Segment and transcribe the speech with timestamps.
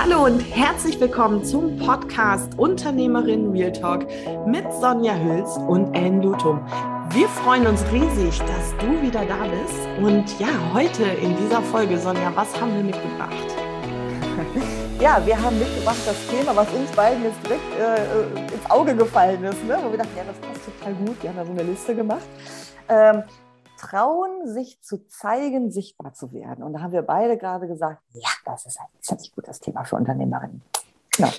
[0.00, 4.06] Hallo und herzlich willkommen zum Podcast Unternehmerin Real Talk
[4.46, 6.64] mit Sonja Hüls und Ellen Lutum.
[7.10, 9.88] Wir freuen uns riesig, dass du wieder da bist.
[10.00, 13.32] Und ja, heute in dieser Folge, Sonja, was haben wir mitgebracht?
[15.00, 19.44] Ja, wir haben mitgebracht das Thema, was uns beiden jetzt direkt äh, ins Auge gefallen
[19.44, 19.78] ist, ne?
[19.80, 21.22] wo wir dachten, ja, das passt total gut.
[21.22, 22.26] Wir haben da so eine Liste gemacht.
[22.88, 23.22] Ähm,
[23.78, 26.62] trauen, sich zu zeigen, sichtbar zu werden.
[26.62, 29.96] Und da haben wir beide gerade gesagt, ja, das ist ein ziemlich gutes Thema für
[29.96, 30.62] Unternehmerinnen.
[31.16, 31.30] Genau.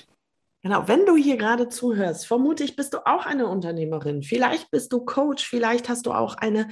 [0.62, 4.22] Genau, wenn du hier gerade zuhörst, vermute ich, bist du auch eine Unternehmerin.
[4.22, 6.68] Vielleicht bist du Coach, vielleicht hast du auch eine,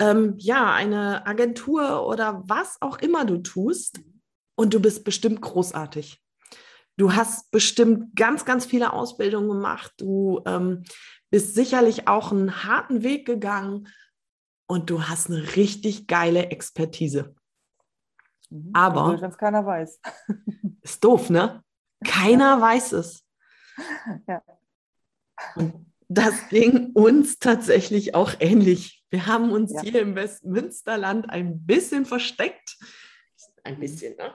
[0.00, 4.00] ähm, ja, eine Agentur oder was auch immer du tust.
[4.56, 6.20] Und du bist bestimmt großartig.
[6.96, 9.92] Du hast bestimmt ganz, ganz viele Ausbildungen gemacht.
[9.96, 10.82] Du ähm,
[11.30, 13.88] bist sicherlich auch einen harten Weg gegangen
[14.70, 17.34] und du hast eine richtig geile Expertise.
[18.50, 18.70] Mhm.
[18.72, 19.20] Aber.
[19.20, 20.00] Wenn es keiner weiß.
[20.82, 21.64] Ist doof, ne?
[22.06, 22.60] Keiner ja.
[22.60, 23.26] weiß es.
[24.28, 24.42] Ja.
[25.56, 29.02] Und das ging uns tatsächlich auch ähnlich.
[29.08, 29.80] Wir haben uns ja.
[29.80, 32.76] hier im Westmünsterland ein bisschen versteckt.
[33.64, 34.34] Ein bisschen, ne?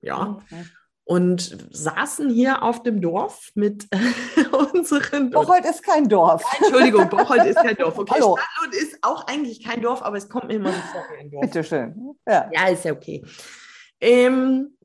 [0.00, 0.30] Ja.
[0.30, 0.64] Okay
[1.10, 3.88] und saßen hier auf dem Dorf mit
[4.72, 5.30] unseren.
[5.30, 6.44] Bocholt ist kein Dorf.
[6.60, 7.98] Entschuldigung, Bocholt ist kein Dorf.
[7.98, 8.36] Okay, Hallo.
[8.36, 11.30] Stadtland ist auch eigentlich kein Dorf, aber es kommt mir immer so vor wie ein
[11.32, 11.40] Dorf.
[11.40, 12.14] Bitte schön.
[12.28, 13.24] Ja, ja ist ja okay.
[14.00, 14.76] Ähm,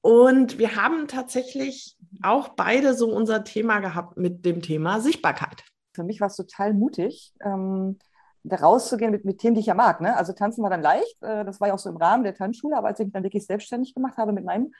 [0.00, 5.62] und wir haben tatsächlich auch beide so unser Thema gehabt mit dem Thema Sichtbarkeit.
[5.94, 7.34] Für mich war es total mutig.
[7.40, 8.00] Ähm,
[8.42, 10.00] da rauszugehen mit, mit Themen, die ich ja mag.
[10.00, 10.16] Ne?
[10.16, 12.76] Also tanzen war dann leicht, äh, das war ja auch so im Rahmen der Tanzschule,
[12.76, 14.72] aber als ich mich dann wirklich selbstständig gemacht habe mit meinem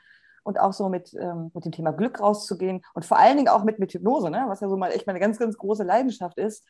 [0.42, 3.64] und auch so mit, ähm, mit dem Thema Glück rauszugehen und vor allen Dingen auch
[3.64, 4.44] mit, mit Hypnose, ne?
[4.48, 6.64] was ja so mal echt meine ganz, ganz große Leidenschaft ist.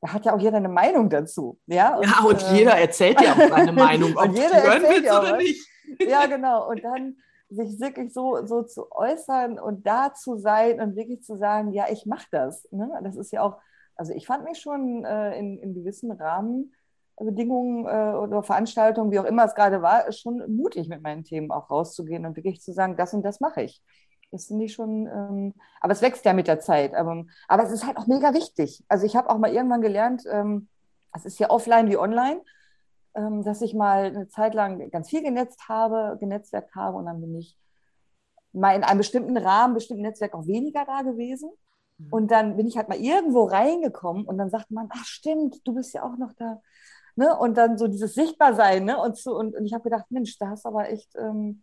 [0.00, 1.58] Da hat ja auch jeder eine Meinung dazu.
[1.66, 5.04] Ja, und, ja, und äh, jeder erzählt ja auch seine Meinung, ob und jeder erzählt
[5.04, 5.68] ja oder nicht.
[6.08, 6.70] Ja, genau.
[6.70, 7.16] Und dann
[7.50, 11.84] sich wirklich so, so zu äußern und da zu sein und wirklich zu sagen, ja,
[11.90, 12.66] ich mache das.
[12.70, 12.90] Ne?
[13.02, 13.58] Das ist ja auch,
[13.94, 16.72] also ich fand mich schon äh, in, in gewissen Rahmen
[17.16, 21.24] Bedingungen äh, oder Veranstaltungen, wie auch immer es gerade war, ist schon mutig mit meinen
[21.24, 23.82] Themen auch rauszugehen und wirklich zu sagen, das und das mache ich.
[24.30, 26.94] Das finde ich schon, ähm, aber es wächst ja mit der Zeit.
[26.94, 28.82] Aber, aber es ist halt auch mega wichtig.
[28.88, 30.68] Also ich habe auch mal irgendwann gelernt, ähm,
[31.14, 32.40] es ist ja offline wie online,
[33.14, 37.20] ähm, dass ich mal eine Zeit lang ganz viel genetzt habe, genetzwerkt habe und dann
[37.20, 37.58] bin ich
[38.52, 41.50] mal in einem bestimmten Rahmen, bestimmten Netzwerk auch weniger da gewesen.
[41.98, 42.08] Mhm.
[42.10, 45.74] Und dann bin ich halt mal irgendwo reingekommen und dann sagt man, ach stimmt, du
[45.74, 46.60] bist ja auch noch da.
[47.14, 47.36] Ne?
[47.36, 48.84] Und dann so dieses Sichtbarsein.
[48.84, 48.98] Ne?
[48.98, 51.62] Und, so, und, und ich habe gedacht, Mensch, da hast aber echt, ähm,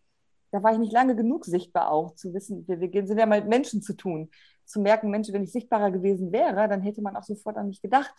[0.52, 3.42] da war ich nicht lange genug sichtbar auch, zu wissen, wir, wir sind ja mal
[3.42, 4.30] mit Menschen zu tun.
[4.66, 7.82] Zu merken, Mensch, wenn ich sichtbarer gewesen wäre, dann hätte man auch sofort an mich
[7.82, 8.14] gedacht.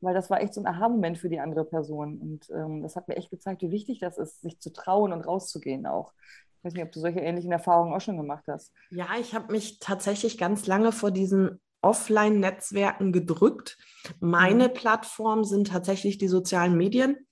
[0.00, 2.18] Weil das war echt so ein Aha-Moment für die andere Person.
[2.18, 5.22] Und ähm, das hat mir echt gezeigt, wie wichtig das ist, sich zu trauen und
[5.22, 6.12] rauszugehen auch.
[6.58, 8.72] Ich weiß nicht, ob du solche ähnlichen Erfahrungen auch schon gemacht hast.
[8.90, 13.76] Ja, ich habe mich tatsächlich ganz lange vor diesen Offline-Netzwerken gedrückt.
[14.20, 14.74] Meine mhm.
[14.74, 17.26] Plattform sind tatsächlich die sozialen Medien.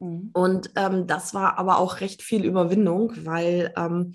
[0.00, 0.30] Mhm.
[0.32, 4.14] Und ähm, das war aber auch recht viel Überwindung, weil ähm,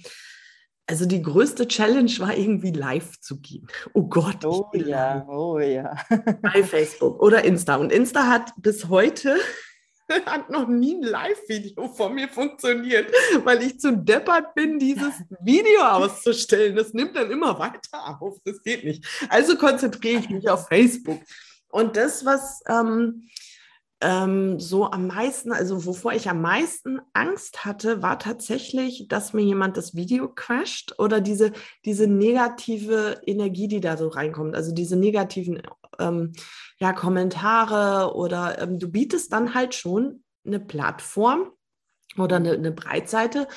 [0.90, 3.68] also die größte Challenge war irgendwie live zu gehen.
[3.94, 4.46] Oh Gott.
[4.46, 5.98] Oh ja, oh ja.
[6.42, 7.76] Bei Facebook oder Insta.
[7.76, 9.38] Und Insta hat bis heute
[10.26, 13.12] hat noch nie ein Live-Video von mir funktioniert,
[13.44, 16.76] weil ich zu deppert bin, dieses Video auszustellen.
[16.76, 18.38] Das nimmt dann immer weiter auf.
[18.46, 19.06] Das geht nicht.
[19.30, 21.20] Also konzentriere ich mich auf Facebook.
[21.70, 23.28] Und das, was ähm,
[24.00, 29.44] ähm, so am meisten, also wovor ich am meisten Angst hatte, war tatsächlich, dass mir
[29.44, 31.52] jemand das Video crasht oder diese,
[31.84, 35.62] diese negative Energie, die da so reinkommt, also diese negativen
[36.00, 36.34] ähm,
[36.80, 41.52] ja, Kommentare oder ähm, du bietest dann halt schon eine Plattform
[42.18, 43.48] oder eine, eine Breitseite,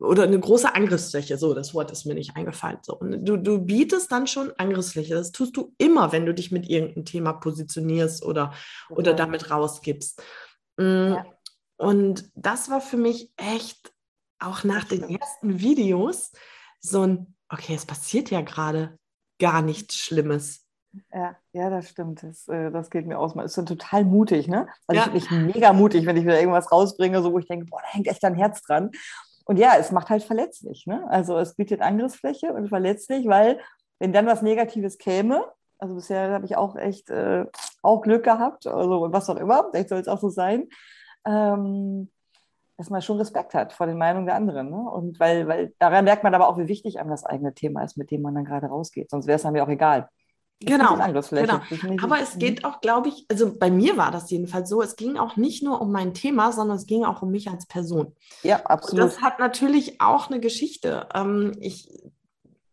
[0.00, 1.38] oder eine große Angriffsfläche.
[1.38, 2.78] So, das Wort ist mir nicht eingefallen.
[2.82, 5.14] So, und du, du bietest dann schon Angriffsfläche.
[5.14, 8.52] Das tust du immer, wenn du dich mit irgendeinem Thema positionierst oder,
[8.88, 9.00] okay.
[9.00, 10.22] oder damit rausgibst.
[10.76, 11.26] Mm, ja.
[11.76, 13.92] Und das war für mich echt
[14.38, 16.32] auch nach den ersten Videos
[16.80, 18.98] so ein, okay, es passiert ja gerade
[19.40, 20.67] gar nichts Schlimmes.
[21.12, 22.22] Ja, ja, das stimmt.
[22.22, 23.34] Das, äh, das geht mir aus.
[23.34, 24.68] Man ist dann total mutig, ne?
[24.86, 25.14] Also ja.
[25.14, 27.88] ich bin mega mutig, wenn ich wieder irgendwas rausbringe, so wo ich denke, boah, da
[27.88, 28.90] hängt echt ein Herz dran.
[29.44, 30.86] Und ja, es macht halt verletzlich.
[30.86, 31.06] Ne?
[31.08, 33.60] Also es bietet Angriffsfläche und verletzlich, weil
[33.98, 35.44] wenn dann was Negatives käme,
[35.78, 37.46] also bisher habe ich auch echt äh,
[37.82, 40.68] auch Glück gehabt, also was auch immer, vielleicht soll es auch so sein,
[41.24, 42.10] ähm,
[42.76, 44.70] dass man schon Respekt hat vor den Meinungen der anderen.
[44.70, 44.76] Ne?
[44.76, 47.96] Und weil, weil daran merkt man aber auch, wie wichtig einem das eigene Thema ist,
[47.96, 49.10] mit dem man dann gerade rausgeht.
[49.10, 50.08] Sonst wäre es dann ja auch egal.
[50.60, 50.96] Genau,
[51.30, 51.60] genau.
[52.02, 55.16] Aber es geht auch, glaube ich, also bei mir war das jedenfalls so, es ging
[55.16, 58.16] auch nicht nur um mein Thema, sondern es ging auch um mich als Person.
[58.42, 59.04] Ja, absolut.
[59.04, 61.08] Und das hat natürlich auch eine Geschichte.
[61.14, 61.88] Ähm, ich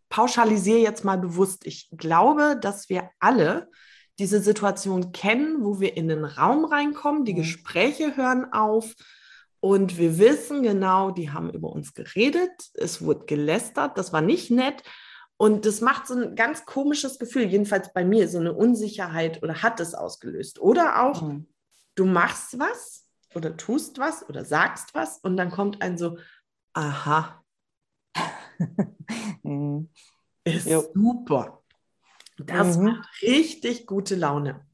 [0.10, 1.68] pauschalisiere jetzt mal bewusst.
[1.68, 3.70] Ich glaube, dass wir alle
[4.18, 7.38] diese Situation kennen, wo wir in den Raum reinkommen, die mhm.
[7.38, 8.96] Gespräche hören auf
[9.60, 14.52] und wir wissen genau, die haben über uns geredet, es wurde gelästert, das war nicht
[14.52, 14.84] nett
[15.38, 19.62] und das macht so ein ganz komisches Gefühl, jedenfalls bei mir, so eine Unsicherheit oder
[19.62, 20.60] hat es ausgelöst.
[20.60, 21.48] Oder auch, mhm.
[21.96, 26.18] du machst was oder tust was oder sagst was und dann kommt ein so,
[26.74, 27.44] aha.
[29.44, 29.90] mhm.
[30.46, 30.84] Ist jo.
[30.94, 31.62] super.
[32.38, 32.86] Das mhm.
[32.86, 34.66] macht richtig gute Laune.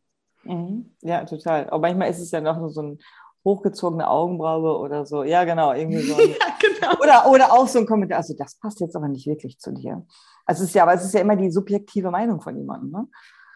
[0.44, 0.96] Mhm.
[1.02, 1.70] Ja, total.
[1.70, 3.00] Aber manchmal ist es ja noch so ein
[3.44, 5.24] hochgezogene Augenbraue oder so.
[5.24, 6.20] Ja, genau, irgendwie so.
[6.20, 7.00] ja, genau.
[7.02, 10.06] Oder, oder auch so ein Kommentar, also das passt jetzt aber nicht wirklich zu dir.
[10.46, 12.92] Also es ist ja, aber es ist ja immer die subjektive Meinung von jemandem.
[12.92, 13.08] Ne?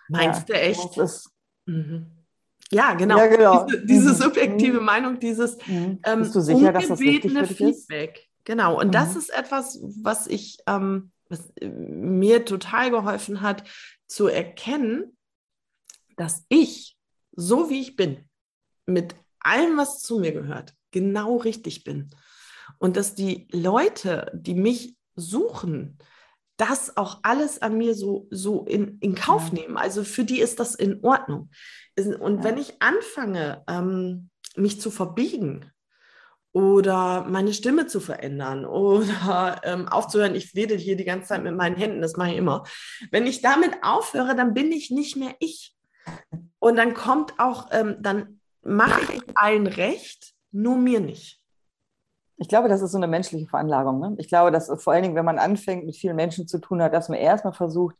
[0.09, 0.97] Meinst ja, du echt?
[0.97, 1.29] Ist,
[1.65, 2.15] mhm.
[2.71, 3.17] Ja, genau.
[3.17, 3.65] Ja, genau.
[3.65, 4.15] Diese, diese mhm.
[4.15, 4.85] subjektive mhm.
[4.85, 5.99] Meinung, dieses mhm.
[6.03, 8.17] ähm, Bist du sicher, dass das Feedback.
[8.17, 8.29] Ist?
[8.43, 8.79] Genau.
[8.79, 9.19] Und das mhm.
[9.19, 13.63] ist etwas, was ich, ähm, was äh, mir total geholfen hat,
[14.07, 15.17] zu erkennen,
[16.17, 16.97] dass ich,
[17.35, 18.29] so wie ich bin,
[18.85, 19.15] mit
[19.45, 22.09] allem, was zu mir gehört, genau richtig bin.
[22.77, 25.97] Und dass die Leute, die mich suchen,
[26.57, 29.77] das auch alles an mir so, so in, in Kauf nehmen.
[29.77, 31.49] Also für die ist das in Ordnung.
[31.97, 35.71] Und wenn ich anfange, ähm, mich zu verbiegen
[36.53, 41.55] oder meine Stimme zu verändern oder ähm, aufzuhören, ich wedel hier die ganze Zeit mit
[41.55, 42.63] meinen Händen, das mache ich immer.
[43.11, 45.75] Wenn ich damit aufhöre, dann bin ich nicht mehr ich.
[46.59, 48.34] Und dann kommt auch, ähm, dann
[48.65, 51.39] mache ich allen recht, nur mir nicht.
[52.37, 53.99] Ich glaube, das ist so eine menschliche Veranlagung.
[53.99, 54.15] Ne?
[54.17, 56.93] Ich glaube, dass vor allen Dingen, wenn man anfängt, mit vielen Menschen zu tun hat,
[56.93, 57.95] dass man erstmal versucht,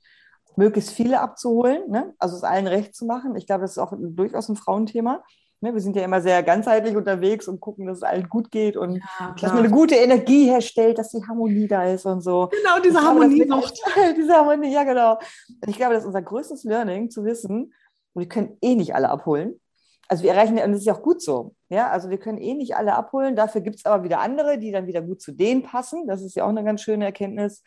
[0.57, 2.13] möglichst viele abzuholen, ne?
[2.17, 3.35] also es allen recht zu machen.
[3.35, 5.23] Ich glaube, das ist auch durchaus ein Frauenthema.
[5.62, 5.73] Ne?
[5.73, 8.95] Wir sind ja immer sehr ganzheitlich unterwegs und gucken, dass es allen gut geht und
[8.95, 12.50] ja, dass man eine gute Energie herstellt, dass die Harmonie da ist und so.
[12.51, 13.45] Genau, diese Harmonie.
[14.17, 15.13] diese Harmonie, ja genau.
[15.62, 17.73] Und ich glaube, das ist unser größtes Learning, zu wissen,
[18.13, 19.59] wir können eh nicht alle abholen
[20.07, 22.53] also wir erreichen, und das ist ja auch gut so, ja, also wir können eh
[22.53, 25.63] nicht alle abholen, dafür gibt es aber wieder andere, die dann wieder gut zu denen
[25.63, 27.63] passen, das ist ja auch eine ganz schöne Erkenntnis,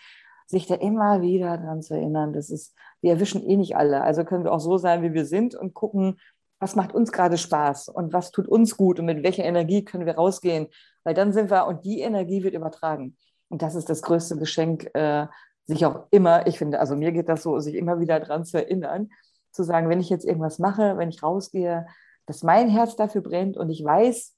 [0.47, 4.25] sich da immer wieder dran zu erinnern, das ist, wir erwischen eh nicht alle, also
[4.25, 6.19] können wir auch so sein, wie wir sind und gucken,
[6.61, 10.07] was macht uns gerade Spaß und was tut uns gut und mit welcher Energie können
[10.07, 10.69] wir rausgehen,
[11.05, 13.17] weil dann sind wir, und die Energie wird übertragen.
[13.49, 15.27] Und das ist das größte Geschenk, äh,
[15.67, 18.59] sich auch immer, ich finde, also mir geht das so, sich immer wieder dran zu
[18.59, 19.11] erinnern,
[19.53, 21.87] zu sagen, wenn ich jetzt irgendwas mache, wenn ich rausgehe,
[22.29, 24.37] dass mein Herz dafür brennt und ich weiß,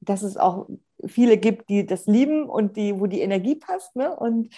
[0.00, 0.68] dass es auch
[1.06, 3.94] viele gibt, die das lieben und die, wo die Energie passt.
[3.94, 4.14] Ne?
[4.14, 4.52] Und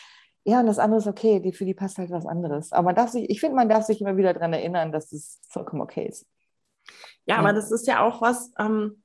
[0.45, 2.73] ja, und das andere ist okay, die, für die passt halt was anderes.
[2.73, 5.39] Aber man darf sich, ich finde, man darf sich immer wieder daran erinnern, dass es
[5.49, 6.27] vollkommen okay ist.
[7.27, 7.39] Ja, ja.
[7.41, 9.03] aber das ist ja auch was, ähm,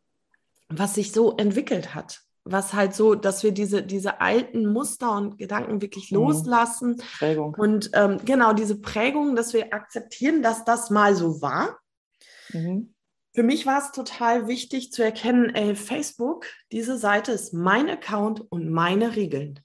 [0.69, 2.21] was sich so entwickelt hat.
[2.45, 6.19] Was halt so, dass wir diese, diese alten Muster und Gedanken wirklich mhm.
[6.19, 7.01] loslassen.
[7.17, 7.53] Prägung.
[7.55, 11.77] Und ähm, genau, diese Prägung, dass wir akzeptieren, dass das mal so war.
[12.53, 12.94] Mhm
[13.35, 18.39] für mich war es total wichtig zu erkennen, ey, Facebook, diese Seite ist mein Account
[18.49, 19.59] und meine Regeln.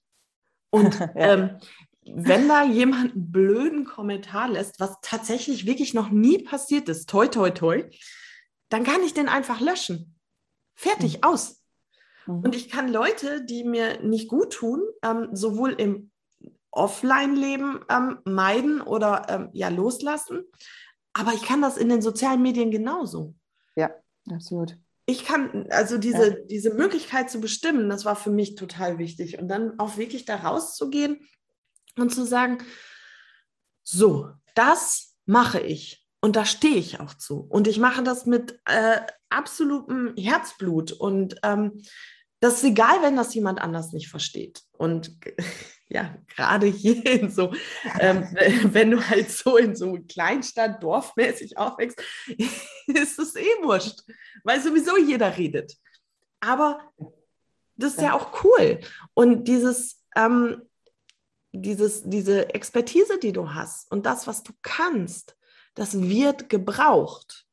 [0.70, 1.10] Und ja.
[1.14, 1.58] ähm,
[2.04, 7.28] wenn da jemand einen blöden Kommentar lässt, was tatsächlich wirklich noch nie passiert ist, toi,
[7.28, 7.88] toi, toi,
[8.70, 10.16] dann kann ich den einfach löschen.
[10.74, 11.22] Fertig, mhm.
[11.22, 11.62] aus.
[12.26, 12.40] Mhm.
[12.40, 16.10] Und ich kann Leute, die mir nicht gut tun, ähm, sowohl im
[16.72, 20.42] Offline-Leben ähm, meiden oder ähm, ja loslassen,
[21.12, 23.34] aber ich kann das in den sozialen Medien genauso.
[24.28, 24.76] Absolut.
[25.06, 26.36] Ich kann, also diese, ja.
[26.48, 29.38] diese Möglichkeit zu bestimmen, das war für mich total wichtig.
[29.38, 31.20] Und dann auch wirklich da rauszugehen
[31.96, 32.58] und zu sagen,
[33.82, 36.06] so, das mache ich.
[36.20, 37.40] Und da stehe ich auch zu.
[37.40, 39.00] Und ich mache das mit äh,
[39.30, 40.92] absolutem Herzblut.
[40.92, 41.82] Und ähm,
[42.40, 44.62] das ist egal, wenn das jemand anders nicht versteht.
[44.72, 45.16] Und
[45.90, 47.52] ja, gerade hier in so,
[47.98, 48.26] ähm,
[48.64, 52.00] wenn du halt so in so Kleinstadt, dorfmäßig aufwächst,
[52.86, 54.00] ist es eh wurscht,
[54.44, 55.76] weil sowieso jeder redet.
[56.40, 56.80] Aber
[57.76, 58.80] das ist ja, auch cool.
[59.14, 60.62] Und dieses, ähm,
[61.52, 65.36] dieses, diese Expertise, die du hast und das, was du kannst,
[65.74, 67.46] das wird gebraucht.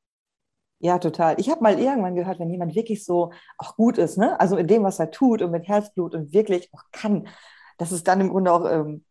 [0.80, 1.40] Ja, total.
[1.40, 4.40] Ich habe mal irgendwann gehört, wenn jemand wirklich so auch gut ist, ne?
[4.40, 7.28] also in dem, was er tut und mit Herzblut und wirklich auch kann,
[7.78, 9.04] dass es dann im Grunde auch ähm,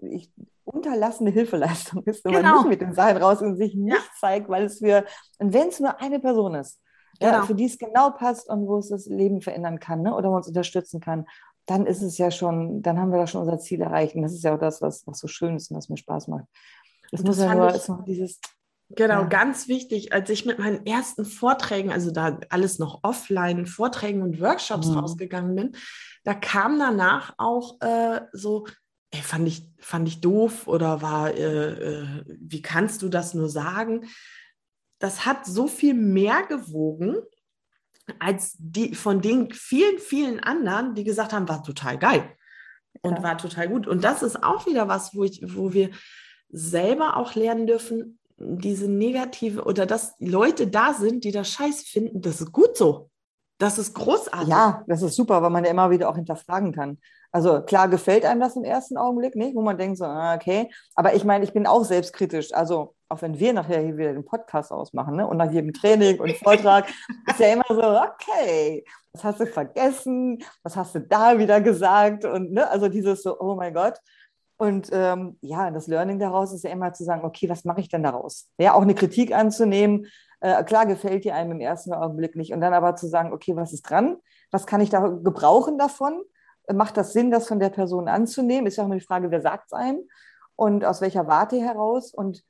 [0.00, 0.30] ich,
[0.64, 2.48] unterlassene Hilfeleistung ist, wenn genau.
[2.48, 4.02] man nicht mit den Sachen raus und sich nicht ja.
[4.18, 5.04] zeigt, weil es für,
[5.38, 6.80] und wenn es nur eine Person ist,
[7.18, 7.32] genau.
[7.32, 10.14] ja, für die es genau passt und wo es das Leben verändern kann ne?
[10.14, 11.26] oder man uns unterstützen kann,
[11.66, 14.14] dann ist es ja schon, dann haben wir da schon unser Ziel erreicht.
[14.14, 16.28] Und das ist ja auch das, was, was so schön ist und was mir Spaß
[16.28, 16.46] macht.
[17.12, 18.40] Es muss ja nur, es dieses
[18.90, 19.24] Genau, ja.
[19.24, 24.40] ganz wichtig, als ich mit meinen ersten Vorträgen, also da alles noch offline, Vorträgen und
[24.40, 24.98] Workshops mhm.
[24.98, 25.76] rausgegangen bin,
[26.24, 28.66] da kam danach auch äh, so,
[29.10, 33.50] ey, fand ich, fand ich doof oder war, äh, äh, wie kannst du das nur
[33.50, 34.08] sagen?
[34.98, 37.16] Das hat so viel mehr gewogen
[38.18, 42.24] als die von den vielen, vielen anderen, die gesagt haben, war total geil
[43.02, 43.22] und ja.
[43.22, 43.86] war total gut.
[43.86, 45.90] Und das ist auch wieder was, wo, ich, wo wir
[46.48, 52.20] selber auch lernen dürfen, diese negative oder dass Leute da sind, die das scheiß finden,
[52.20, 53.10] das ist gut so.
[53.58, 54.48] Das ist großartig.
[54.48, 56.98] Ja, das ist super, weil man ja immer wieder auch hinterfragen kann.
[57.32, 60.70] Also klar gefällt einem das im ersten Augenblick nicht, wo man denkt so, ah, okay.
[60.94, 62.54] Aber ich meine, ich bin auch selbstkritisch.
[62.54, 65.26] Also auch wenn wir nachher hier wieder den Podcast ausmachen ne?
[65.26, 66.86] und nach jedem Training und Vortrag
[67.28, 70.38] ist ja immer so, okay, was hast du vergessen?
[70.62, 72.24] Was hast du da wieder gesagt?
[72.24, 72.70] Und ne?
[72.70, 73.98] also dieses so, oh mein Gott.
[74.58, 77.88] Und ähm, ja, das Learning daraus ist ja immer zu sagen, okay, was mache ich
[77.88, 78.50] denn daraus?
[78.58, 80.06] Ja, auch eine Kritik anzunehmen.
[80.40, 82.52] Äh, klar gefällt die einem im ersten Augenblick nicht.
[82.52, 84.16] Und dann aber zu sagen, okay, was ist dran?
[84.50, 86.22] Was kann ich da gebrauchen davon?
[86.74, 88.66] macht das Sinn, das von der Person anzunehmen?
[88.66, 90.02] Ist ja auch immer die Frage, wer sagt es einem
[90.56, 92.12] und aus welcher Warte heraus.
[92.12, 92.44] Und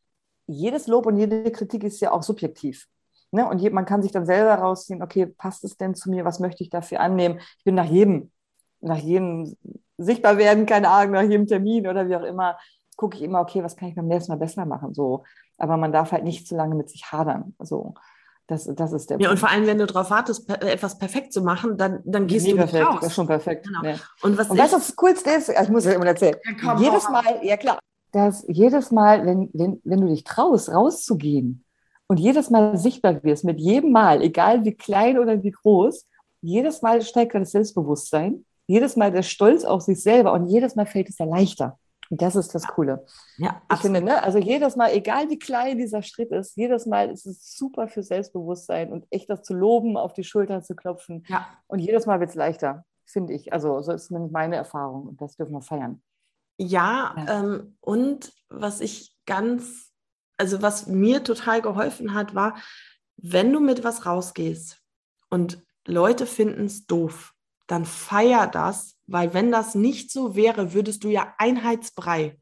[0.46, 2.88] jedes Lob und jede Kritik ist ja auch subjektiv.
[3.30, 3.46] Ne?
[3.46, 6.24] Und man kann sich dann selber rausziehen, okay, passt es denn zu mir?
[6.24, 7.40] Was möchte ich dafür annehmen?
[7.58, 8.32] Ich bin nach jedem,
[8.80, 9.56] nach jedem
[9.98, 12.56] sichtbar werden, keine Ahnung, nach jedem Termin oder wie auch immer,
[12.96, 14.94] gucke ich immer, okay, was kann ich beim nächsten Mal besser machen?
[14.94, 15.24] So.
[15.58, 17.54] Aber man darf halt nicht zu lange mit sich hadern.
[17.58, 17.94] So.
[18.46, 19.32] Das, das ist der Ja, Punkt.
[19.32, 22.52] und vor allem, wenn du darauf wartest, etwas perfekt zu machen, dann, dann gehst nee,
[22.52, 23.00] du perfekt, nicht raus.
[23.00, 23.66] Das ist schon perfekt.
[23.66, 23.84] Genau.
[23.84, 23.96] Ja.
[24.22, 25.50] Und, was und weißt du, was das Coolste ist?
[25.50, 26.36] Ich muss ja immer erzählen.
[26.62, 27.78] Ja, jedes Mal, ja klar,
[28.12, 31.62] dass jedes Mal, wenn, wenn, wenn du dich traust, rauszugehen
[32.06, 36.06] und jedes Mal sichtbar wirst, mit jedem Mal, egal wie klein oder wie groß,
[36.40, 40.86] jedes Mal steigt das Selbstbewusstsein, jedes Mal der Stolz auf sich selber und jedes Mal
[40.86, 41.78] fällt es dir leichter.
[42.10, 43.04] Und das ist das Coole.
[43.36, 47.10] Ja, ich finde, ne, also jedes Mal, egal wie klein dieser Schritt ist, jedes Mal
[47.10, 51.24] ist es super für Selbstbewusstsein und echt das zu loben, auf die Schultern zu klopfen.
[51.28, 51.46] Ja.
[51.66, 53.52] Und jedes Mal wird es leichter, finde ich.
[53.52, 56.02] Also so ist meine Erfahrung und das dürfen wir feiern.
[56.58, 57.40] Ja, ja.
[57.40, 59.92] Ähm, und was ich ganz,
[60.36, 62.56] also was mir total geholfen hat, war,
[63.16, 64.80] wenn du mit was rausgehst
[65.30, 67.34] und Leute finden es doof,
[67.68, 72.36] dann feier das, weil wenn das nicht so wäre, würdest du ja Einheitsbrei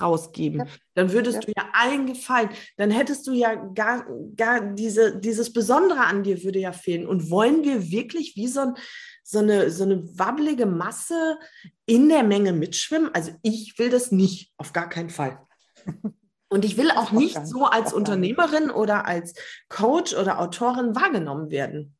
[0.00, 0.68] rausgeben.
[0.94, 1.40] Dann würdest ja.
[1.40, 2.50] du ja allen gefallen.
[2.76, 4.06] Dann hättest du ja gar,
[4.36, 7.06] gar diese, dieses Besondere an dir würde ja fehlen.
[7.06, 8.74] Und wollen wir wirklich wie so, ein,
[9.22, 11.38] so, eine, so eine wabbelige Masse
[11.86, 13.10] in der Menge mitschwimmen?
[13.14, 15.40] Also ich will das nicht, auf gar keinen Fall.
[16.52, 19.34] Und ich will auch nicht so als Unternehmerin oder als
[19.68, 21.96] Coach oder Autorin wahrgenommen werden.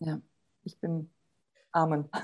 [0.00, 0.20] Ja
[0.70, 1.10] ich bin
[1.72, 2.08] Amen.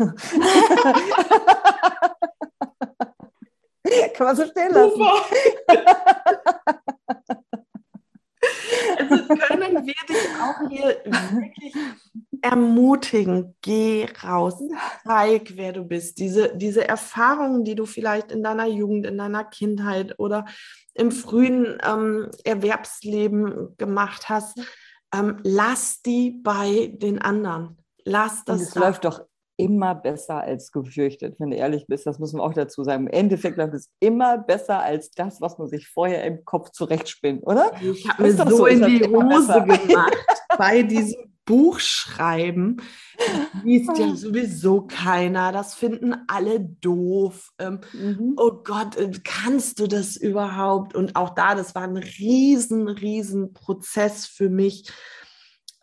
[4.14, 5.02] Kann man so stehen lassen.
[8.98, 11.74] also können wir dich auch hier wirklich
[12.42, 13.54] ermutigen.
[13.62, 14.60] Geh raus,
[15.04, 16.18] zeig, wer du bist.
[16.18, 20.46] Diese, diese Erfahrungen, die du vielleicht in deiner Jugend, in deiner Kindheit oder
[20.94, 24.58] im frühen ähm, Erwerbsleben gemacht hast,
[25.14, 28.56] ähm, lass die bei den anderen lass das.
[28.56, 28.80] Und es da.
[28.80, 29.20] läuft doch
[29.58, 32.06] immer besser als gefürchtet, wenn du ehrlich bist.
[32.06, 33.06] Das muss man auch dazu sagen.
[33.06, 37.42] Im Endeffekt läuft es immer besser als das, was man sich vorher im Kopf zurechtspinnt,
[37.42, 37.72] oder?
[37.82, 40.16] Ich habe mir so, so in die Hose gemacht
[40.58, 42.82] bei diesem Buchschreiben.
[43.16, 45.52] Das liest ja sowieso keiner.
[45.52, 47.52] Das finden alle doof.
[47.58, 48.34] Ähm, mhm.
[48.36, 50.94] Oh Gott, äh, kannst du das überhaupt?
[50.94, 54.90] Und auch da, das war ein riesen, riesen Prozess für mich.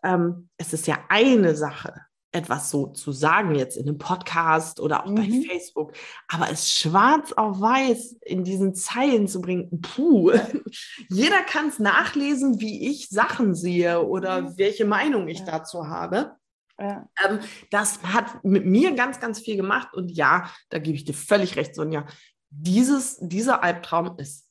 [0.04, 1.94] Ähm, es ist ja eine Sache,
[2.34, 5.16] etwas so zu sagen jetzt in einem Podcast oder auch mhm.
[5.16, 5.94] bei Facebook,
[6.28, 10.32] aber es schwarz auf weiß in diesen Zeilen zu bringen, puh,
[11.10, 15.46] jeder kann es nachlesen, wie ich Sachen sehe oder welche Meinung ich ja.
[15.46, 16.36] dazu habe.
[16.80, 17.08] Ja.
[17.24, 21.14] Ähm, das hat mit mir ganz, ganz viel gemacht und ja, da gebe ich dir
[21.14, 22.06] völlig recht, Sonja.
[22.50, 24.43] Dieses, dieser Albtraum ist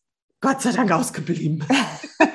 [0.42, 1.64] Gott sei Dank ausgeblieben.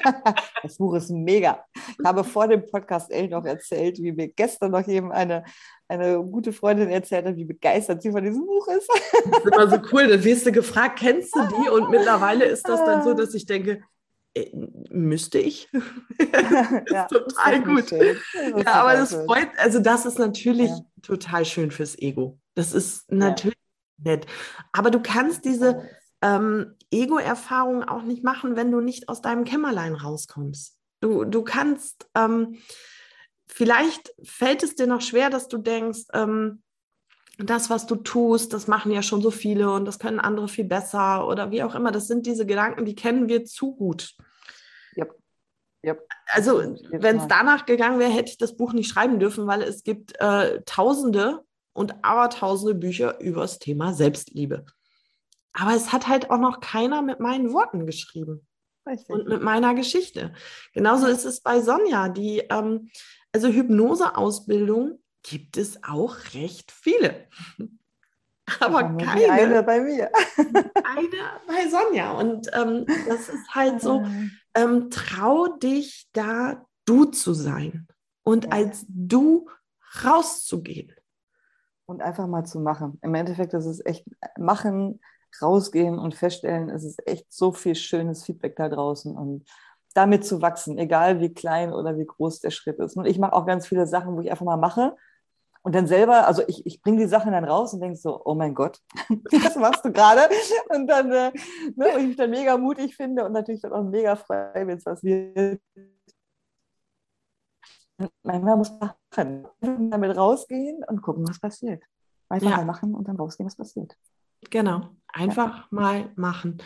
[0.64, 1.66] das Buch ist mega.
[1.76, 5.44] Ich habe vor dem Podcast Elle noch erzählt, wie mir gestern noch eben eine,
[5.90, 8.90] eine gute Freundin erzählt hat, wie begeistert sie von diesem Buch ist.
[8.90, 10.08] Das ist immer so cool.
[10.08, 11.70] Dann wirst du gefragt, kennst du die?
[11.70, 13.84] Und mittlerweile ist das dann so, dass ich denke,
[14.34, 14.52] äh,
[14.90, 15.68] müsste ich.
[16.32, 16.52] das
[16.90, 17.92] ja, ist total gut.
[17.92, 19.26] Ja, aber das schön.
[19.26, 20.80] freut, also das ist natürlich ja.
[21.02, 22.40] total schön fürs Ego.
[22.56, 23.58] Das ist natürlich
[23.98, 24.12] ja.
[24.12, 24.28] nett.
[24.72, 25.90] Aber du kannst diese
[26.22, 30.77] ähm, Ego-Erfahrungen auch nicht machen, wenn du nicht aus deinem Kämmerlein rauskommst.
[31.01, 32.58] Du, du kannst, ähm,
[33.48, 36.63] vielleicht fällt es dir noch schwer, dass du denkst, ähm,
[37.38, 40.65] das, was du tust, das machen ja schon so viele und das können andere viel
[40.65, 41.91] besser oder wie auch immer.
[41.91, 44.15] Das sind diese Gedanken, die kennen wir zu gut.
[44.96, 45.15] Yep.
[45.86, 46.08] Yep.
[46.29, 49.84] Also, wenn es danach gegangen wäre, hätte ich das Buch nicht schreiben dürfen, weil es
[49.84, 54.65] gibt äh, Tausende und Abertausende Bücher über das Thema Selbstliebe.
[55.60, 58.46] Aber es hat halt auch noch keiner mit meinen Worten geschrieben.
[58.86, 59.10] Richtig.
[59.10, 60.34] Und mit meiner Geschichte.
[60.74, 62.90] Genauso ist es bei Sonja, die, ähm,
[63.34, 67.28] also Hypnoseausbildung gibt es auch recht viele.
[68.60, 69.32] Aber keine.
[69.32, 70.12] Eine bei mir.
[70.38, 72.12] eine bei Sonja.
[72.12, 74.12] Und ähm, das ist halt so, ah.
[74.54, 77.88] ähm, trau dich da du zu sein
[78.24, 78.52] und ja.
[78.52, 79.50] als du
[80.06, 80.94] rauszugehen.
[81.88, 83.00] Und einfach mal zu machen.
[83.02, 84.06] Im Endeffekt ist es echt
[84.38, 85.00] machen,
[85.41, 89.46] rausgehen und feststellen, es ist echt so viel schönes Feedback da draußen und
[89.94, 92.98] damit zu wachsen, egal wie klein oder wie groß der Schritt ist.
[92.98, 94.96] Und ich mache auch ganz viele Sachen, wo ich einfach mal mache
[95.67, 98.36] und dann selber, also ich, ich bringe die Sachen dann raus und denke so, oh
[98.36, 98.79] mein Gott,
[99.10, 100.34] was machst du gerade?
[100.70, 101.34] Und dann, äh,
[101.75, 104.77] ne, und ich mich dann mega mutig finde und natürlich dann auch mega frei, wenn
[104.77, 105.62] es was wird.
[108.24, 111.84] Manchmal muss man machen, damit rausgehen und gucken, was passiert.
[112.29, 112.58] Einfach ja.
[112.58, 113.98] mal machen und dann rausgehen, was passiert.
[114.50, 115.67] Genau, einfach ja.
[115.72, 116.62] mal machen.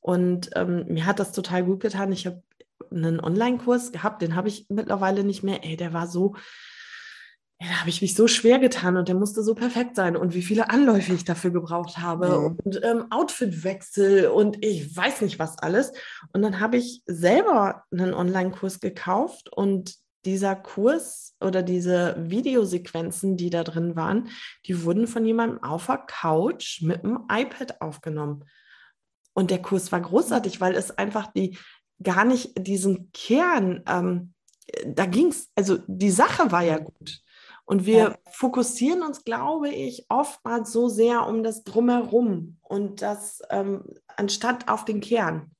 [0.00, 2.12] Und ähm, mir hat das total gut getan.
[2.12, 2.42] Ich habe
[2.90, 5.64] einen Online-Kurs gehabt, den habe ich mittlerweile nicht mehr.
[5.64, 6.34] Ey, der war so,
[7.60, 10.34] ja, da habe ich mich so schwer getan und der musste so perfekt sein und
[10.34, 12.58] wie viele Anläufe ich dafür gebraucht habe mhm.
[12.62, 15.92] und ähm, Outfitwechsel und ich weiß nicht was alles.
[16.32, 19.94] Und dann habe ich selber einen Online-Kurs gekauft und
[20.26, 24.28] dieser Kurs oder diese Videosequenzen, die da drin waren,
[24.66, 28.44] die wurden von jemandem auf der Couch mit dem iPad aufgenommen.
[29.34, 31.58] Und der Kurs war großartig, weil es einfach die
[32.02, 34.34] gar nicht diesen Kern, ähm,
[34.86, 37.20] da ging es, also die Sache war ja gut.
[37.66, 38.18] Und wir ja.
[38.30, 43.84] fokussieren uns, glaube ich, oftmals so sehr um das Drumherum und das ähm,
[44.16, 45.50] anstatt auf den Kern.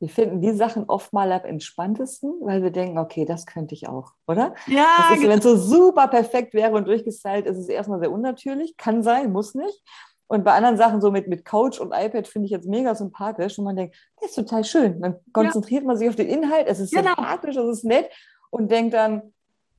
[0.00, 3.88] Wir finden die Sachen oft mal am entspanntesten, weil wir denken, okay, das könnte ich
[3.88, 4.54] auch, oder?
[4.66, 5.14] Ja.
[5.14, 5.28] Genau.
[5.28, 8.76] Wenn es so super perfekt wäre und durchgestylt, ist es erstmal sehr unnatürlich.
[8.76, 9.82] Kann sein, muss nicht.
[10.28, 13.58] Und bei anderen Sachen, so mit, mit Coach und iPad, finde ich jetzt mega sympathisch.
[13.58, 15.00] Und man denkt, das ist total schön.
[15.00, 15.86] Dann konzentriert ja.
[15.86, 17.14] man sich auf den Inhalt, es ist genau.
[17.14, 18.10] sympathisch, es ist nett
[18.50, 19.32] und denkt dann,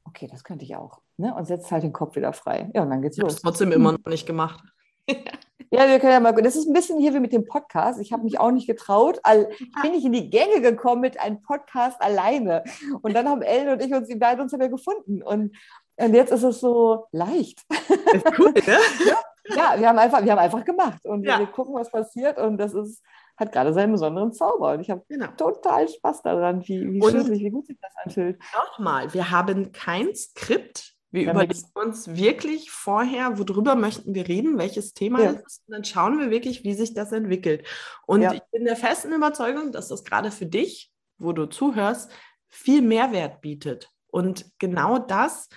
[0.05, 1.01] okay, das könnte ich auch.
[1.17, 1.33] Ne?
[1.35, 2.71] Und setzt halt den Kopf wieder frei.
[2.73, 3.41] Ja, und dann geht's ich los.
[3.41, 4.63] Trotzdem immer noch nicht gemacht.
[5.71, 7.99] Ja, wir können ja mal, das ist ein bisschen hier wie mit dem Podcast.
[7.99, 9.19] Ich habe mich auch nicht getraut.
[9.59, 12.63] Ich bin nicht in die Gänge gekommen mit einem Podcast alleine.
[13.01, 15.21] Und dann haben Ellen und ich uns, die beiden uns ja gefunden.
[15.21, 15.55] Und,
[15.97, 17.65] und jetzt ist es so leicht.
[18.13, 18.63] Ist cool, ne?
[19.05, 19.17] ja,
[19.55, 21.05] ja, wir haben einfach, wir haben einfach gemacht.
[21.05, 21.39] Und ja.
[21.39, 22.37] wir gucken, was passiert.
[22.37, 23.03] Und das ist,
[23.37, 24.73] hat gerade seinen besonderen Zauber.
[24.73, 25.27] Und ich habe genau.
[25.37, 28.39] total Spaß daran, wie, wie, schön, wie gut sich das anfühlt.
[28.53, 34.57] Nochmal, wir haben kein Skript wir ja, überlegen uns wirklich vorher, worüber möchten wir reden,
[34.57, 35.31] welches Thema ja.
[35.31, 37.65] ist und dann schauen wir wirklich, wie sich das entwickelt.
[38.05, 38.33] Und ja.
[38.33, 42.11] ich bin der festen Überzeugung, dass das gerade für dich, wo du zuhörst,
[42.47, 43.91] viel Mehrwert bietet.
[44.07, 45.49] Und genau das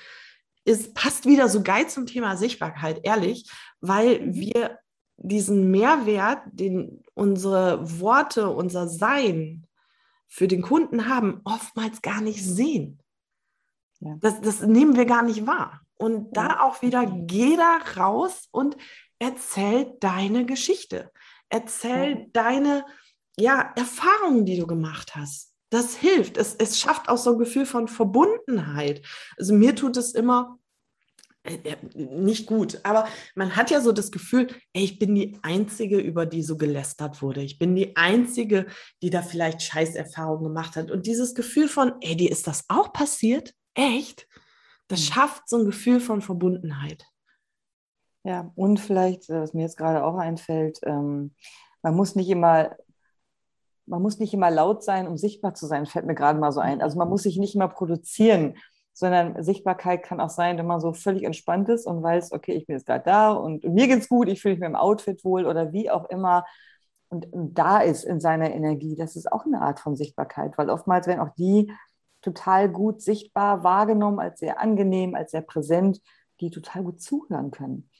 [0.64, 4.34] ist, passt wieder so geil zum Thema Sichtbarkeit, ehrlich, weil mhm.
[4.34, 4.78] wir
[5.16, 9.66] diesen Mehrwert, den unsere Worte, unser Sein
[10.28, 12.98] für den Kunden haben, oftmals gar nicht sehen.
[14.02, 14.16] Ja.
[14.20, 15.80] Das, das nehmen wir gar nicht wahr.
[15.96, 18.76] Und da auch wieder, geh da raus und
[19.18, 21.10] erzähl deine Geschichte.
[21.48, 22.26] Erzähl ja.
[22.32, 22.84] deine
[23.38, 25.52] ja, Erfahrungen, die du gemacht hast.
[25.70, 26.36] Das hilft.
[26.36, 29.06] Es, es schafft auch so ein Gefühl von Verbundenheit.
[29.38, 30.58] Also mir tut es immer
[31.44, 35.38] äh, äh, nicht gut, aber man hat ja so das Gefühl, ey, ich bin die
[35.42, 37.42] Einzige, über die so gelästert wurde.
[37.42, 38.66] Ich bin die Einzige,
[39.02, 40.90] die da vielleicht Scheißerfahrungen gemacht hat.
[40.90, 43.54] Und dieses Gefühl von, ey, dir ist das auch passiert?
[43.74, 44.28] Echt?
[44.88, 45.04] Das mhm.
[45.04, 47.04] schafft so ein Gefühl von Verbundenheit.
[48.24, 51.34] Ja, und vielleicht, äh, was mir jetzt gerade auch einfällt, ähm,
[51.82, 52.76] man muss nicht immer,
[53.86, 56.60] man muss nicht immer laut sein, um sichtbar zu sein, fällt mir gerade mal so
[56.60, 56.80] ein.
[56.82, 58.56] Also man muss sich nicht immer produzieren,
[58.92, 62.66] sondern Sichtbarkeit kann auch sein, wenn man so völlig entspannt ist und weiß, okay, ich
[62.66, 65.46] bin jetzt gerade da und mir geht's gut, ich fühle mich mit dem Outfit wohl
[65.46, 66.44] oder wie auch immer
[67.12, 68.96] und da ist in seiner Energie.
[68.96, 71.70] Das ist auch eine Art von Sichtbarkeit, weil oftmals werden auch die
[72.22, 76.00] total gut sichtbar wahrgenommen, als sehr angenehm, als sehr präsent,
[76.40, 77.90] die total gut zuhören können.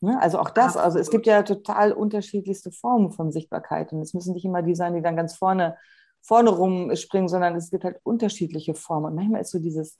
[0.00, 0.20] Ne?
[0.20, 4.34] Also auch das, also es gibt ja total unterschiedlichste Formen von Sichtbarkeit und es müssen
[4.34, 5.76] nicht immer die sein, die dann ganz vorne,
[6.22, 9.06] vorne rumspringen, sondern es gibt halt unterschiedliche Formen.
[9.06, 9.98] Und manchmal ist so dieses,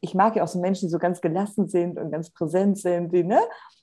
[0.00, 3.12] ich mag ja auch so Menschen, die so ganz gelassen sind und ganz präsent sind,
[3.12, 3.40] die, ne?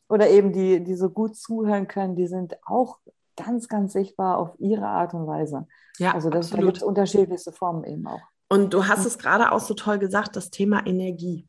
[0.08, 3.00] oder eben die, die so gut zuhören können, die sind auch
[3.36, 5.68] ganz, ganz sichtbar auf ihre Art und Weise.
[5.98, 8.22] Ja, also das, da gibt es unterschiedlichste Formen eben auch.
[8.52, 11.48] Und du hast es gerade auch so toll gesagt, das Thema Energie.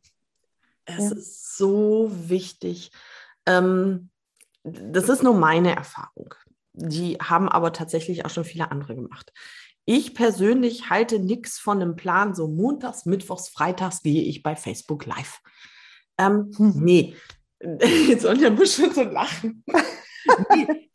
[0.85, 1.17] Es ja.
[1.17, 2.93] ist so wichtig.
[3.45, 4.09] Ähm,
[4.63, 6.33] das ist nur meine Erfahrung.
[6.75, 9.33] Die haben aber tatsächlich auch schon viele andere gemacht.
[9.85, 15.05] Ich persönlich halte nichts von einem Plan, so montags, mittwochs, freitags gehe ich bei Facebook
[15.05, 15.41] live.
[16.19, 16.73] Ähm, hm.
[16.77, 17.17] Nee,
[18.07, 19.65] jetzt Sonja muss schon so lachen.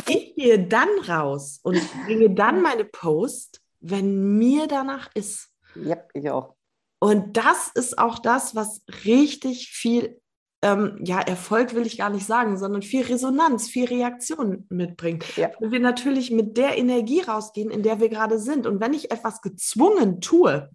[0.08, 5.50] ich gehe dann raus und bringe dann meine Post, wenn mir danach ist.
[5.84, 6.56] Ja, ich auch.
[7.00, 10.20] Und das ist auch das, was richtig viel,
[10.63, 15.38] ähm, ja, Erfolg will ich gar nicht sagen, sondern viel Resonanz, viel Reaktion mitbringt.
[15.38, 15.52] Ja.
[15.60, 18.66] Weil wir natürlich mit der Energie rausgehen, in der wir gerade sind.
[18.66, 20.70] Und wenn ich etwas gezwungen tue,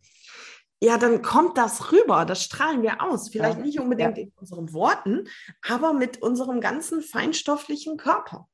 [0.80, 3.28] ja, dann kommt das rüber, das strahlen wir aus.
[3.28, 3.64] Vielleicht ja.
[3.64, 4.24] nicht unbedingt ja.
[4.24, 5.28] in unseren Worten,
[5.68, 8.48] aber mit unserem ganzen feinstofflichen Körper.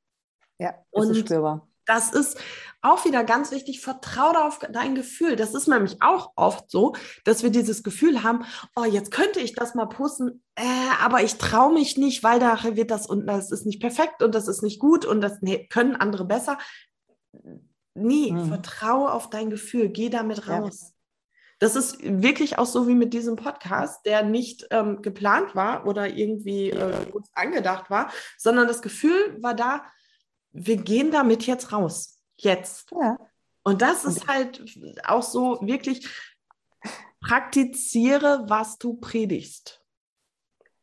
[0.58, 1.68] Ja, das und ist spürbar.
[1.86, 2.38] Das ist
[2.80, 3.80] auch wieder ganz wichtig.
[3.80, 5.36] Vertraue auf dein Gefühl.
[5.36, 8.44] Das ist nämlich auch oft so, dass wir dieses Gefühl haben,
[8.76, 10.62] oh, jetzt könnte ich das mal posten, äh,
[11.00, 14.34] aber ich traue mich nicht, weil da wird das und das ist nicht perfekt und
[14.34, 16.58] das ist nicht gut und das nee, können andere besser.
[17.94, 18.48] Nee, hm.
[18.48, 19.88] vertraue auf dein Gefühl.
[19.88, 20.80] Geh damit raus.
[20.82, 20.88] Ja.
[21.60, 26.08] Das ist wirklich auch so wie mit diesem Podcast, der nicht ähm, geplant war oder
[26.08, 29.84] irgendwie äh, angedacht war, sondern das Gefühl war da,
[30.52, 32.17] wir gehen damit jetzt raus.
[32.38, 32.92] Jetzt.
[32.92, 33.18] Ja.
[33.62, 34.64] Und das ist halt
[35.04, 36.08] auch so wirklich,
[37.20, 39.82] praktiziere, was du predigst.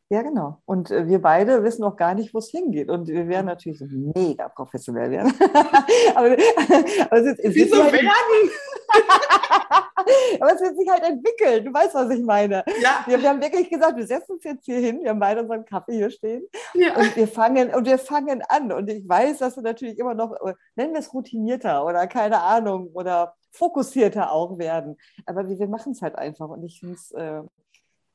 [0.10, 0.62] Ja, genau.
[0.66, 2.90] Und äh, wir beide wissen noch gar nicht, wo es hingeht.
[2.90, 5.34] Und wir werden natürlich so mega professionell werden.
[6.16, 6.28] aber,
[7.10, 8.10] aber es, es Wieso halt, werden?
[10.40, 11.66] aber es wird sich halt entwickeln.
[11.66, 12.64] Du weißt, was ich meine.
[12.84, 13.04] Ja.
[13.08, 15.00] Wir, wir, haben wirklich gesagt, wir setzen uns jetzt hier hin.
[15.02, 16.48] Wir haben beide unseren Kaffee hier stehen.
[16.76, 16.96] Ja.
[16.98, 18.72] Und wir fangen und wir fangen an.
[18.72, 22.42] Und ich weiß, dass du natürlich immer noch, äh, nennen wir es routinierter oder keine
[22.42, 24.98] Ahnung oder fokussierter auch werden.
[25.26, 26.50] Aber wir, wir machen es halt einfach.
[26.50, 27.42] Und ich finde es, äh,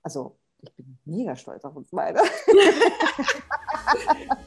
[0.05, 2.21] also ich bin mega stolz auf uns beide.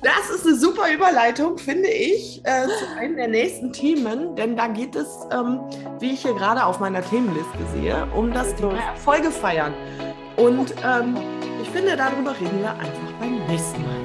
[0.01, 4.67] Das ist eine super Überleitung, finde ich, äh, zu einem der nächsten Themen, denn da
[4.67, 5.59] geht es, ähm,
[5.99, 9.73] wie ich hier gerade auf meiner Themenliste sehe, um das Thema Erfolge feiern.
[10.37, 11.17] Und ähm,
[11.61, 13.95] ich finde, darüber reden wir einfach beim nächsten Mal.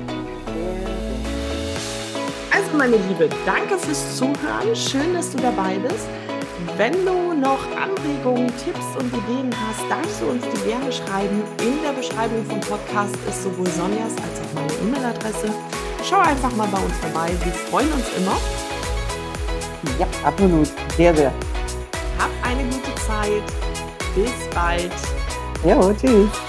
[2.54, 4.74] Also, meine Liebe, danke fürs Zuhören.
[4.74, 6.06] Schön, dass du dabei bist.
[6.76, 11.42] Wenn du noch Anregungen, Tipps und Ideen hast, darfst du uns die gerne schreiben.
[11.60, 15.48] In der Beschreibung vom Podcast ist sowohl Sonjas als auch meine E-Mail-Adresse.
[16.02, 17.30] Schau einfach mal bei uns vorbei.
[17.44, 18.36] Wir freuen uns immer.
[19.98, 20.68] Ja, absolut.
[20.96, 21.32] Sehr, sehr.
[22.18, 23.42] Hab eine gute Zeit.
[24.14, 24.92] Bis bald.
[25.64, 26.47] Ja, tschüss.